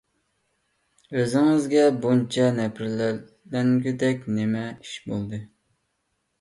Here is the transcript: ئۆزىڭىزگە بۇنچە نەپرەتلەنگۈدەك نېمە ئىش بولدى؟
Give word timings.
ئۆزىڭىزگە 1.19 1.83
بۇنچە 2.07 2.49
نەپرەتلەنگۈدەك 2.61 4.27
نېمە 4.41 4.67
ئىش 4.75 4.99
بولدى؟ 5.09 5.45